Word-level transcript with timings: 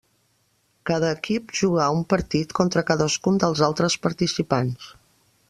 Cada 0.89 1.11
equip 1.17 1.53
jugà 1.59 1.89
un 1.97 2.01
partit 2.15 2.57
contra 2.61 2.85
cadascun 2.89 3.39
dels 3.45 3.63
altres 3.69 3.99
participants. 4.09 4.91